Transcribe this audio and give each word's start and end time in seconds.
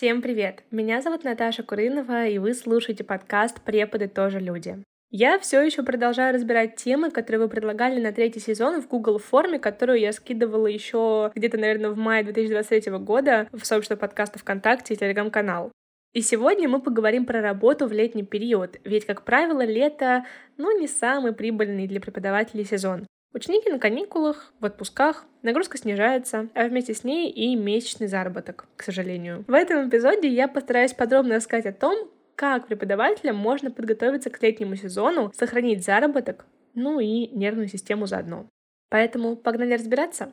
Всем 0.00 0.22
привет! 0.22 0.62
Меня 0.70 1.02
зовут 1.02 1.24
Наташа 1.24 1.62
Курынова, 1.62 2.26
и 2.26 2.38
вы 2.38 2.54
слушаете 2.54 3.04
подкаст 3.04 3.60
«Преподы 3.60 4.08
тоже 4.08 4.40
люди». 4.40 4.82
Я 5.10 5.38
все 5.38 5.60
еще 5.60 5.82
продолжаю 5.82 6.34
разбирать 6.34 6.76
темы, 6.76 7.10
которые 7.10 7.42
вы 7.42 7.48
предлагали 7.50 8.00
на 8.00 8.10
третий 8.10 8.40
сезон 8.40 8.80
в 8.80 8.88
Google 8.88 9.18
форме, 9.18 9.58
которую 9.58 10.00
я 10.00 10.12
скидывала 10.12 10.68
еще 10.68 11.30
где-то, 11.34 11.58
наверное, 11.58 11.90
в 11.90 11.98
мае 11.98 12.24
2023 12.24 12.92
года 12.92 13.46
в 13.52 13.62
сообщество 13.66 13.96
подкаста 13.96 14.38
ВКонтакте 14.38 14.94
и 14.94 14.96
Телеграм-канал. 14.96 15.70
И 16.14 16.22
сегодня 16.22 16.66
мы 16.66 16.80
поговорим 16.80 17.26
про 17.26 17.42
работу 17.42 17.86
в 17.86 17.92
летний 17.92 18.24
период, 18.24 18.78
ведь, 18.84 19.04
как 19.04 19.26
правило, 19.26 19.62
лето, 19.66 20.24
ну, 20.56 20.80
не 20.80 20.88
самый 20.88 21.34
прибыльный 21.34 21.86
для 21.86 22.00
преподавателей 22.00 22.64
сезон. 22.64 23.06
Ученики 23.34 23.70
на 23.70 23.78
каникулах, 23.78 24.54
в 24.60 24.64
отпусках, 24.64 25.26
нагрузка 25.42 25.78
снижается, 25.78 26.48
а 26.54 26.66
вместе 26.66 26.94
с 26.94 27.04
ней 27.04 27.30
и 27.30 27.54
месячный 27.56 28.06
заработок, 28.06 28.66
к 28.76 28.82
сожалению. 28.82 29.44
В 29.46 29.54
этом 29.54 29.88
эпизоде 29.88 30.28
я 30.28 30.48
постараюсь 30.48 30.92
подробно 30.92 31.36
рассказать 31.36 31.66
о 31.66 31.72
том, 31.72 32.10
как 32.36 32.68
преподавателям 32.68 33.36
можно 33.36 33.70
подготовиться 33.70 34.30
к 34.30 34.42
летнему 34.42 34.76
сезону, 34.76 35.30
сохранить 35.34 35.84
заработок, 35.84 36.46
ну 36.74 36.98
и 36.98 37.28
нервную 37.28 37.68
систему 37.68 38.06
заодно. 38.06 38.46
Поэтому 38.88 39.36
погнали 39.36 39.74
разбираться. 39.74 40.32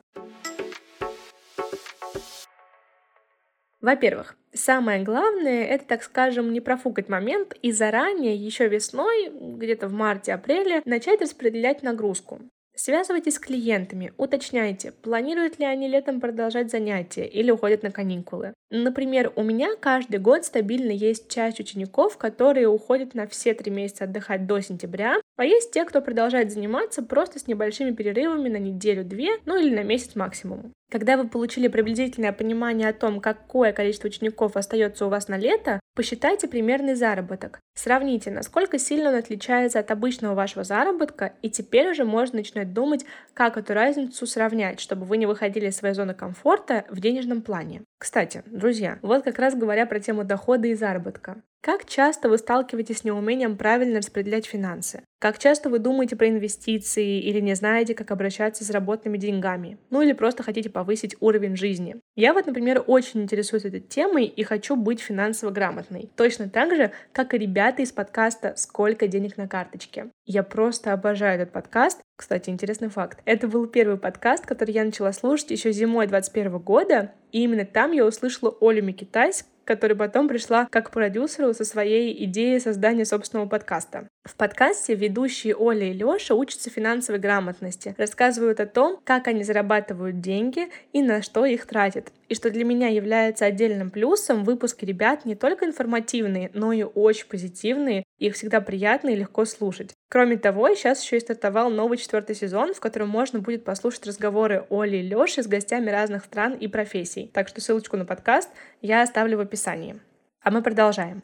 Во-первых, 3.80 4.36
самое 4.52 5.04
главное 5.04 5.64
это, 5.64 5.84
так 5.84 6.02
скажем, 6.02 6.52
не 6.52 6.60
профукать 6.60 7.08
момент 7.08 7.54
и 7.62 7.70
заранее, 7.70 8.34
еще 8.34 8.66
весной, 8.66 9.30
где-то 9.30 9.86
в 9.86 9.92
марте-апреле, 9.92 10.82
начать 10.84 11.20
распределять 11.20 11.82
нагрузку. 11.82 12.40
Связывайтесь 12.80 13.34
с 13.34 13.38
клиентами, 13.40 14.12
уточняйте, 14.18 14.92
планируют 14.92 15.58
ли 15.58 15.64
они 15.64 15.88
летом 15.88 16.20
продолжать 16.20 16.70
занятия 16.70 17.26
или 17.26 17.50
уходят 17.50 17.82
на 17.82 17.90
каникулы. 17.90 18.54
Например, 18.70 19.32
у 19.34 19.42
меня 19.42 19.70
каждый 19.80 20.20
год 20.20 20.44
стабильно 20.44 20.90
есть 20.90 21.30
часть 21.30 21.58
учеников, 21.58 22.18
которые 22.18 22.68
уходят 22.68 23.14
на 23.14 23.26
все 23.26 23.54
три 23.54 23.70
месяца 23.70 24.04
отдыхать 24.04 24.46
до 24.46 24.60
сентября, 24.60 25.16
а 25.36 25.44
есть 25.46 25.70
те, 25.70 25.86
кто 25.86 26.02
продолжает 26.02 26.52
заниматься 26.52 27.02
просто 27.02 27.38
с 27.38 27.46
небольшими 27.46 27.92
перерывами 27.92 28.50
на 28.50 28.58
неделю-две, 28.58 29.38
ну 29.46 29.56
или 29.56 29.74
на 29.74 29.84
месяц 29.84 30.16
максимум. 30.16 30.72
Когда 30.90 31.16
вы 31.16 31.28
получили 31.28 31.68
приблизительное 31.68 32.32
понимание 32.32 32.88
о 32.88 32.94
том, 32.94 33.20
какое 33.20 33.72
количество 33.72 34.08
учеников 34.08 34.56
остается 34.56 35.06
у 35.06 35.08
вас 35.08 35.28
на 35.28 35.38
лето, 35.38 35.80
посчитайте 35.94 36.46
примерный 36.46 36.94
заработок. 36.94 37.60
Сравните, 37.74 38.30
насколько 38.30 38.78
сильно 38.78 39.10
он 39.10 39.16
отличается 39.16 39.78
от 39.78 39.90
обычного 39.90 40.34
вашего 40.34 40.64
заработка, 40.64 41.32
и 41.40 41.48
теперь 41.48 41.90
уже 41.90 42.04
можно 42.04 42.38
начинать 42.38 42.74
думать, 42.74 43.06
как 43.32 43.56
эту 43.56 43.72
разницу 43.72 44.26
сравнять, 44.26 44.80
чтобы 44.80 45.06
вы 45.06 45.16
не 45.16 45.26
выходили 45.26 45.68
из 45.68 45.76
своей 45.76 45.94
зоны 45.94 46.12
комфорта 46.12 46.84
в 46.90 47.00
денежном 47.00 47.40
плане. 47.40 47.82
Кстати, 47.98 48.44
друзья, 48.46 48.98
вот 49.02 49.24
как 49.24 49.38
раз 49.38 49.56
говоря 49.56 49.84
про 49.84 49.98
тему 49.98 50.22
дохода 50.24 50.68
и 50.68 50.74
заработка. 50.74 51.42
Как 51.60 51.86
часто 51.86 52.28
вы 52.28 52.38
сталкиваетесь 52.38 52.98
с 52.98 53.04
неумением 53.04 53.56
правильно 53.56 53.98
распределять 53.98 54.46
финансы? 54.46 55.02
Как 55.18 55.38
часто 55.38 55.68
вы 55.68 55.80
думаете 55.80 56.14
про 56.14 56.28
инвестиции 56.28 57.20
или 57.20 57.40
не 57.40 57.54
знаете, 57.54 57.96
как 57.96 58.12
обращаться 58.12 58.62
с 58.62 58.68
заработанными 58.68 59.18
деньгами? 59.18 59.76
Ну 59.90 60.00
или 60.00 60.12
просто 60.12 60.44
хотите 60.44 60.70
повысить 60.70 61.16
уровень 61.18 61.56
жизни? 61.56 61.96
Я 62.14 62.32
вот, 62.32 62.46
например, 62.46 62.84
очень 62.86 63.22
интересуюсь 63.22 63.64
этой 63.64 63.80
темой 63.80 64.26
и 64.26 64.44
хочу 64.44 64.76
быть 64.76 65.00
финансово 65.00 65.50
грамотной. 65.50 66.08
Точно 66.16 66.48
так 66.48 66.76
же, 66.76 66.92
как 67.12 67.34
и 67.34 67.38
ребята 67.38 67.82
из 67.82 67.90
подкаста 67.90 68.54
«Сколько 68.56 69.08
денег 69.08 69.36
на 69.36 69.48
карточке». 69.48 70.06
Я 70.26 70.44
просто 70.44 70.92
обожаю 70.92 71.40
этот 71.40 71.52
подкаст. 71.52 72.00
Кстати, 72.16 72.50
интересный 72.50 72.88
факт. 72.88 73.18
Это 73.24 73.48
был 73.48 73.66
первый 73.66 73.98
подкаст, 73.98 74.46
который 74.46 74.74
я 74.74 74.84
начала 74.84 75.12
слушать 75.12 75.50
еще 75.50 75.72
зимой 75.72 76.06
2021 76.06 76.58
года, 76.58 77.12
и 77.32 77.42
именно 77.42 77.64
там 77.64 77.90
я 77.90 78.06
услышала 78.06 78.56
Олю 78.60 78.84
Микитайс, 78.84 79.44
которая 79.68 79.98
потом 79.98 80.28
пришла 80.28 80.66
как 80.70 80.90
продюсеру 80.90 81.52
со 81.52 81.62
своей 81.62 82.24
идеей 82.24 82.58
создания 82.58 83.04
собственного 83.04 83.46
подкаста. 83.46 84.08
В 84.28 84.36
подкасте 84.36 84.94
ведущие 84.94 85.56
Оля 85.56 85.90
и 85.90 85.94
Лёша 85.94 86.34
учатся 86.34 86.68
финансовой 86.68 87.18
грамотности, 87.18 87.94
рассказывают 87.96 88.60
о 88.60 88.66
том, 88.66 89.00
как 89.02 89.26
они 89.26 89.42
зарабатывают 89.42 90.20
деньги 90.20 90.68
и 90.92 91.00
на 91.00 91.22
что 91.22 91.46
их 91.46 91.64
тратят. 91.66 92.12
И 92.28 92.34
что 92.34 92.50
для 92.50 92.64
меня 92.64 92.88
является 92.88 93.46
отдельным 93.46 93.90
плюсом, 93.90 94.44
выпуски 94.44 94.84
ребят 94.84 95.24
не 95.24 95.34
только 95.34 95.64
информативные, 95.64 96.50
но 96.52 96.72
и 96.72 96.82
очень 96.82 97.26
позитивные, 97.26 98.04
их 98.18 98.34
всегда 98.34 98.60
приятно 98.60 99.08
и 99.08 99.16
легко 99.16 99.46
слушать. 99.46 99.94
Кроме 100.10 100.36
того, 100.36 100.74
сейчас 100.74 101.02
еще 101.02 101.16
и 101.16 101.20
стартовал 101.20 101.70
новый 101.70 101.96
четвертый 101.96 102.36
сезон, 102.36 102.74
в 102.74 102.80
котором 102.80 103.08
можно 103.08 103.38
будет 103.38 103.64
послушать 103.64 104.06
разговоры 104.06 104.66
Оли 104.68 104.98
и 104.98 105.08
Лёши 105.08 105.42
с 105.42 105.46
гостями 105.46 105.88
разных 105.88 106.26
стран 106.26 106.52
и 106.52 106.68
профессий. 106.68 107.30
Так 107.32 107.48
что 107.48 107.62
ссылочку 107.62 107.96
на 107.96 108.04
подкаст 108.04 108.50
я 108.82 109.00
оставлю 109.00 109.38
в 109.38 109.40
описании. 109.40 109.98
А 110.42 110.50
мы 110.50 110.62
продолжаем. 110.62 111.22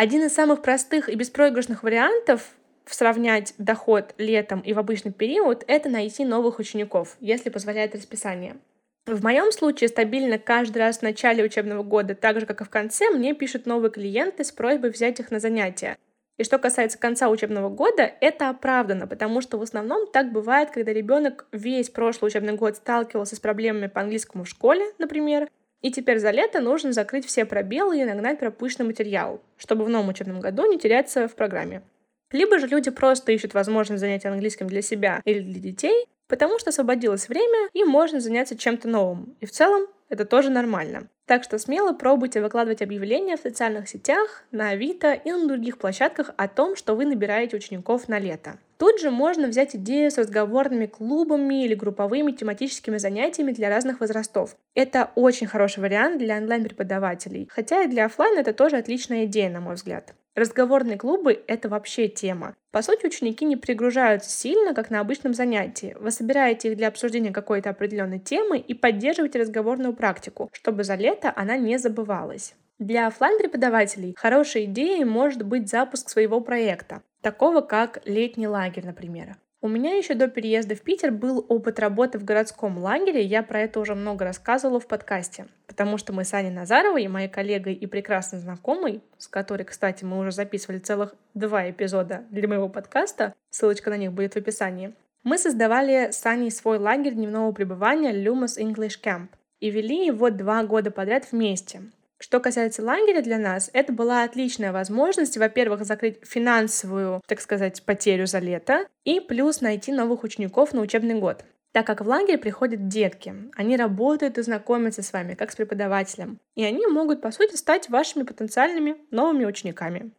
Один 0.00 0.24
из 0.24 0.32
самых 0.32 0.62
простых 0.62 1.10
и 1.10 1.14
беспроигрышных 1.14 1.82
вариантов 1.82 2.54
сравнять 2.86 3.52
доход 3.58 4.14
летом 4.16 4.60
и 4.60 4.72
в 4.72 4.78
обычный 4.78 5.12
период, 5.12 5.62
это 5.66 5.90
найти 5.90 6.24
новых 6.24 6.58
учеников, 6.58 7.18
если 7.20 7.50
позволяет 7.50 7.94
расписание. 7.94 8.56
В 9.04 9.22
моем 9.22 9.52
случае 9.52 9.88
стабильно 9.88 10.38
каждый 10.38 10.78
раз 10.78 11.00
в 11.00 11.02
начале 11.02 11.44
учебного 11.44 11.82
года, 11.82 12.14
так 12.14 12.40
же 12.40 12.46
как 12.46 12.62
и 12.62 12.64
в 12.64 12.70
конце, 12.70 13.10
мне 13.10 13.34
пишут 13.34 13.66
новые 13.66 13.90
клиенты 13.90 14.42
с 14.42 14.50
просьбой 14.52 14.88
взять 14.88 15.20
их 15.20 15.30
на 15.30 15.38
занятия. 15.38 15.98
И 16.38 16.44
что 16.44 16.58
касается 16.58 16.96
конца 16.96 17.28
учебного 17.28 17.68
года, 17.68 18.10
это 18.22 18.48
оправдано, 18.48 19.06
потому 19.06 19.42
что 19.42 19.58
в 19.58 19.62
основном 19.62 20.10
так 20.10 20.32
бывает, 20.32 20.70
когда 20.70 20.94
ребенок 20.94 21.46
весь 21.52 21.90
прошлый 21.90 22.28
учебный 22.28 22.54
год 22.54 22.76
сталкивался 22.76 23.36
с 23.36 23.40
проблемами 23.40 23.88
по 23.88 24.00
английскому 24.00 24.44
в 24.44 24.48
школе, 24.48 24.82
например, 24.96 25.50
и 25.82 25.90
теперь 25.90 26.18
за 26.18 26.30
лето 26.30 26.60
нужно 26.60 26.92
закрыть 26.92 27.26
все 27.26 27.44
пробелы 27.44 28.00
и 28.00 28.04
нагнать 28.04 28.38
пропущенный 28.38 28.86
материал, 28.86 29.42
чтобы 29.56 29.84
в 29.84 29.88
новом 29.88 30.08
учебном 30.08 30.40
году 30.40 30.70
не 30.70 30.78
теряться 30.78 31.28
в 31.28 31.34
программе. 31.34 31.82
Либо 32.30 32.58
же 32.58 32.66
люди 32.66 32.90
просто 32.90 33.32
ищут 33.32 33.54
возможность 33.54 34.00
занятия 34.00 34.28
английским 34.28 34.66
для 34.66 34.82
себя 34.82 35.20
или 35.24 35.40
для 35.40 35.60
детей, 35.60 36.06
потому 36.30 36.58
что 36.58 36.70
освободилось 36.70 37.28
время, 37.28 37.68
и 37.74 37.84
можно 37.84 38.20
заняться 38.20 38.56
чем-то 38.56 38.88
новым. 38.88 39.36
И 39.40 39.46
в 39.46 39.50
целом 39.50 39.86
это 40.08 40.24
тоже 40.24 40.48
нормально. 40.50 41.08
Так 41.26 41.44
что 41.44 41.58
смело 41.58 41.92
пробуйте 41.92 42.40
выкладывать 42.40 42.82
объявления 42.82 43.36
в 43.36 43.40
социальных 43.40 43.88
сетях, 43.88 44.44
на 44.50 44.70
Авито 44.70 45.12
и 45.12 45.30
на 45.30 45.46
других 45.46 45.78
площадках 45.78 46.32
о 46.36 46.48
том, 46.48 46.74
что 46.74 46.94
вы 46.94 47.04
набираете 47.04 47.56
учеников 47.56 48.08
на 48.08 48.18
лето. 48.18 48.58
Тут 48.78 48.98
же 48.98 49.10
можно 49.10 49.46
взять 49.46 49.76
идею 49.76 50.10
с 50.10 50.18
разговорными 50.18 50.86
клубами 50.86 51.64
или 51.64 51.74
групповыми 51.74 52.32
тематическими 52.32 52.96
занятиями 52.96 53.52
для 53.52 53.68
разных 53.68 54.00
возрастов. 54.00 54.56
Это 54.74 55.10
очень 55.14 55.46
хороший 55.46 55.80
вариант 55.80 56.18
для 56.18 56.38
онлайн-преподавателей, 56.38 57.48
хотя 57.50 57.82
и 57.82 57.88
для 57.88 58.06
офлайн 58.06 58.38
это 58.38 58.52
тоже 58.52 58.76
отличная 58.76 59.26
идея, 59.26 59.50
на 59.50 59.60
мой 59.60 59.74
взгляд. 59.74 60.14
Разговорные 60.40 60.96
клубы— 60.96 61.44
это 61.48 61.68
вообще 61.68 62.08
тема. 62.08 62.56
По 62.70 62.80
сути, 62.80 63.04
ученики 63.04 63.44
не 63.44 63.56
перегружаются 63.56 64.30
сильно, 64.30 64.72
как 64.72 64.88
на 64.88 65.00
обычном 65.00 65.34
занятии. 65.34 65.94
Вы 66.00 66.10
собираете 66.10 66.70
их 66.70 66.78
для 66.78 66.88
обсуждения 66.88 67.30
какой-то 67.30 67.68
определенной 67.68 68.20
темы 68.20 68.56
и 68.56 68.72
поддерживаете 68.72 69.38
разговорную 69.38 69.92
практику, 69.92 70.48
чтобы 70.54 70.82
за 70.82 70.94
лето 70.94 71.30
она 71.36 71.58
не 71.58 71.76
забывалась. 71.76 72.54
Для 72.78 73.06
офлайн 73.08 73.38
преподавателей 73.38 74.14
хорошей 74.16 74.64
идеей 74.64 75.04
может 75.04 75.42
быть 75.42 75.68
запуск 75.68 76.08
своего 76.08 76.40
проекта 76.40 77.02
такого 77.20 77.60
как 77.60 78.00
летний 78.06 78.48
лагерь, 78.48 78.86
например. 78.86 79.36
У 79.62 79.68
меня 79.68 79.94
еще 79.94 80.14
до 80.14 80.26
переезда 80.26 80.74
в 80.74 80.80
Питер 80.80 81.12
был 81.12 81.44
опыт 81.46 81.78
работы 81.78 82.18
в 82.18 82.24
городском 82.24 82.78
лагере, 82.78 83.22
я 83.22 83.42
про 83.42 83.60
это 83.60 83.80
уже 83.80 83.94
много 83.94 84.24
рассказывала 84.24 84.80
в 84.80 84.86
подкасте, 84.86 85.48
потому 85.66 85.98
что 85.98 86.14
мы 86.14 86.24
с 86.24 86.32
Аней 86.32 86.50
Назаровой, 86.50 87.06
моей 87.08 87.28
коллегой 87.28 87.74
и 87.74 87.86
прекрасно 87.86 88.38
знакомой, 88.38 89.02
с 89.18 89.28
которой, 89.28 89.64
кстати, 89.64 90.02
мы 90.02 90.18
уже 90.18 90.30
записывали 90.30 90.78
целых 90.78 91.14
два 91.34 91.68
эпизода 91.68 92.24
для 92.30 92.48
моего 92.48 92.70
подкаста, 92.70 93.34
ссылочка 93.50 93.90
на 93.90 93.98
них 93.98 94.12
будет 94.12 94.32
в 94.32 94.38
описании, 94.38 94.94
мы 95.24 95.36
создавали 95.36 96.08
с 96.10 96.24
Аней 96.24 96.50
свой 96.50 96.78
лагерь 96.78 97.12
дневного 97.12 97.52
пребывания 97.52 98.14
Lumus 98.14 98.58
English 98.58 98.98
Camp 99.04 99.28
и 99.60 99.70
вели 99.70 100.06
его 100.06 100.30
два 100.30 100.64
года 100.64 100.90
подряд 100.90 101.30
вместе. 101.30 101.82
Что 102.22 102.38
касается 102.38 102.82
лагеря 102.82 103.22
для 103.22 103.38
нас, 103.38 103.70
это 103.72 103.94
была 103.94 104.24
отличная 104.24 104.72
возможность, 104.72 105.38
во-первых, 105.38 105.86
закрыть 105.86 106.18
финансовую, 106.22 107.22
так 107.26 107.40
сказать, 107.40 107.82
потерю 107.82 108.26
за 108.26 108.40
лето, 108.40 108.86
и 109.04 109.20
плюс 109.20 109.62
найти 109.62 109.90
новых 109.90 110.22
учеников 110.22 110.74
на 110.74 110.82
учебный 110.82 111.14
год. 111.14 111.46
Так 111.72 111.86
как 111.86 112.02
в 112.02 112.08
лагерь 112.08 112.36
приходят 112.36 112.88
детки, 112.88 113.34
они 113.56 113.74
работают 113.74 114.36
и 114.36 114.42
знакомятся 114.42 115.02
с 115.02 115.14
вами, 115.14 115.32
как 115.34 115.50
с 115.50 115.56
преподавателем, 115.56 116.38
и 116.56 116.62
они 116.62 116.86
могут, 116.86 117.22
по 117.22 117.30
сути, 117.30 117.56
стать 117.56 117.88
вашими 117.88 118.24
потенциальными 118.24 118.96
новыми 119.10 119.46
учениками. 119.46 120.10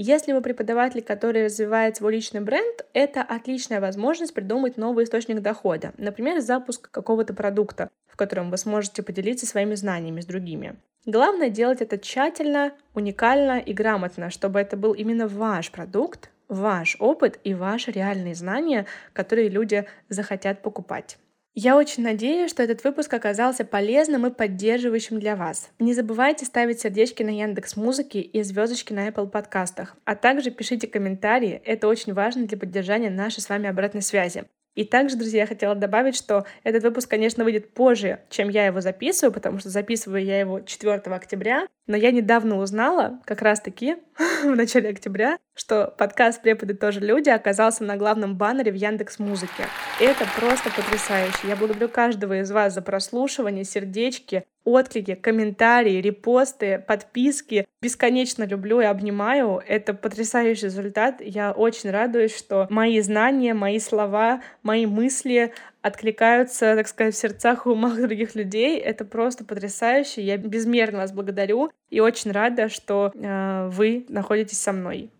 Если 0.00 0.32
вы 0.32 0.42
преподаватель, 0.42 1.02
который 1.02 1.46
развивает 1.46 1.96
свой 1.96 2.12
личный 2.12 2.40
бренд, 2.40 2.86
это 2.92 3.20
отличная 3.20 3.80
возможность 3.80 4.32
придумать 4.32 4.76
новый 4.76 5.02
источник 5.02 5.40
дохода. 5.40 5.92
Например, 5.98 6.38
запуск 6.38 6.88
какого-то 6.88 7.34
продукта, 7.34 7.90
в 8.06 8.16
котором 8.16 8.52
вы 8.52 8.58
сможете 8.58 9.02
поделиться 9.02 9.44
своими 9.44 9.74
знаниями 9.74 10.20
с 10.20 10.26
другими. 10.26 10.76
Главное 11.04 11.50
делать 11.50 11.80
это 11.80 11.98
тщательно, 11.98 12.74
уникально 12.94 13.58
и 13.58 13.72
грамотно, 13.72 14.30
чтобы 14.30 14.60
это 14.60 14.76
был 14.76 14.92
именно 14.92 15.26
ваш 15.26 15.72
продукт, 15.72 16.30
ваш 16.46 16.96
опыт 17.00 17.40
и 17.42 17.54
ваши 17.54 17.90
реальные 17.90 18.36
знания, 18.36 18.86
которые 19.12 19.48
люди 19.48 19.84
захотят 20.08 20.62
покупать. 20.62 21.18
Я 21.60 21.76
очень 21.76 22.04
надеюсь, 22.04 22.52
что 22.52 22.62
этот 22.62 22.84
выпуск 22.84 23.12
оказался 23.12 23.64
полезным 23.64 24.24
и 24.24 24.30
поддерживающим 24.30 25.18
для 25.18 25.34
вас. 25.34 25.72
Не 25.80 25.92
забывайте 25.92 26.44
ставить 26.44 26.78
сердечки 26.78 27.24
на 27.24 27.30
Яндекс 27.30 27.74
Музыке 27.74 28.20
и 28.20 28.44
звездочки 28.44 28.92
на 28.92 29.08
Apple 29.08 29.28
подкастах, 29.28 29.96
а 30.04 30.14
также 30.14 30.52
пишите 30.52 30.86
комментарии, 30.86 31.60
это 31.64 31.88
очень 31.88 32.14
важно 32.14 32.46
для 32.46 32.56
поддержания 32.56 33.10
нашей 33.10 33.40
с 33.40 33.48
вами 33.48 33.68
обратной 33.68 34.02
связи. 34.02 34.44
И 34.76 34.84
также, 34.84 35.16
друзья, 35.16 35.40
я 35.40 35.46
хотела 35.48 35.74
добавить, 35.74 36.14
что 36.14 36.46
этот 36.62 36.84
выпуск, 36.84 37.10
конечно, 37.10 37.42
выйдет 37.42 37.74
позже, 37.74 38.20
чем 38.30 38.50
я 38.50 38.66
его 38.66 38.80
записываю, 38.80 39.32
потому 39.32 39.58
что 39.58 39.68
записываю 39.68 40.24
я 40.24 40.38
его 40.38 40.60
4 40.60 40.92
октября, 40.94 41.66
но 41.88 41.96
я 41.96 42.12
недавно 42.12 42.58
узнала, 42.58 43.18
как 43.24 43.42
раз-таки 43.42 43.96
в 44.44 44.54
начале 44.54 44.90
октября, 44.90 45.38
что 45.54 45.92
подкаст 45.98 46.42
«Преподы 46.42 46.74
тоже 46.74 47.00
люди» 47.00 47.30
оказался 47.30 47.82
на 47.82 47.96
главном 47.96 48.36
баннере 48.36 48.70
в 48.70 48.76
Яндекс 48.76 49.18
Музыке. 49.18 49.64
Это 49.98 50.24
просто 50.38 50.70
потрясающе. 50.70 51.48
Я 51.48 51.56
благодарю 51.56 51.88
каждого 51.88 52.40
из 52.40 52.50
вас 52.52 52.74
за 52.74 52.82
прослушивание, 52.82 53.64
сердечки, 53.64 54.44
отклики, 54.64 55.14
комментарии, 55.14 56.02
репосты, 56.02 56.78
подписки. 56.86 57.66
Бесконечно 57.80 58.44
люблю 58.44 58.80
и 58.80 58.84
обнимаю. 58.84 59.62
Это 59.66 59.94
потрясающий 59.94 60.66
результат. 60.66 61.16
Я 61.20 61.52
очень 61.52 61.90
радуюсь, 61.90 62.36
что 62.36 62.66
мои 62.68 63.00
знания, 63.00 63.54
мои 63.54 63.78
слова, 63.78 64.42
мои 64.62 64.84
мысли 64.84 65.54
откликаются, 65.82 66.74
так 66.76 66.88
сказать, 66.88 67.14
в 67.14 67.18
сердцах 67.18 67.66
и 67.66 67.68
умах 67.68 67.96
других 67.96 68.34
людей. 68.34 68.78
Это 68.78 69.04
просто 69.04 69.44
потрясающе. 69.44 70.22
Я 70.22 70.36
безмерно 70.36 70.98
вас 70.98 71.12
благодарю 71.12 71.70
и 71.90 72.00
очень 72.00 72.32
рада, 72.32 72.68
что 72.68 73.12
э, 73.14 73.68
вы 73.72 74.06
находитесь 74.08 74.58
со 74.58 74.72
мной. 74.72 75.10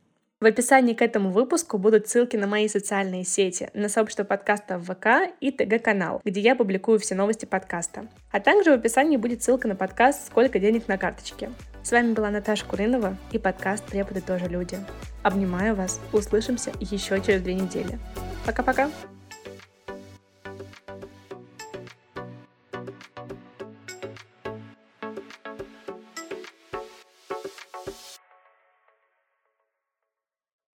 В 0.40 0.44
описании 0.44 0.94
к 0.94 1.02
этому 1.02 1.30
выпуску 1.30 1.78
будут 1.78 2.06
ссылки 2.06 2.36
на 2.36 2.46
мои 2.46 2.68
социальные 2.68 3.24
сети, 3.24 3.70
на 3.74 3.88
сообщество 3.88 4.22
подкаста 4.22 4.78
в 4.78 4.84
ВК 4.84 5.34
и 5.40 5.50
ТГ-канал, 5.50 6.20
где 6.24 6.40
я 6.40 6.54
публикую 6.54 7.00
все 7.00 7.16
новости 7.16 7.44
подкаста. 7.44 8.06
А 8.30 8.38
также 8.38 8.70
в 8.70 8.74
описании 8.74 9.16
будет 9.16 9.42
ссылка 9.42 9.66
на 9.66 9.74
подкаст 9.74 10.28
«Сколько 10.28 10.60
денег 10.60 10.86
на 10.86 10.96
карточке». 10.96 11.50
С 11.82 11.90
вами 11.90 12.12
была 12.12 12.30
Наташа 12.30 12.66
Курынова 12.66 13.16
и 13.32 13.38
подкаст 13.38 13.84
«Преподы 13.86 14.20
тоже 14.20 14.46
люди». 14.46 14.78
Обнимаю 15.24 15.74
вас, 15.74 16.00
услышимся 16.12 16.70
еще 16.78 17.20
через 17.20 17.42
две 17.42 17.54
недели. 17.54 17.98
Пока-пока! 18.46 18.90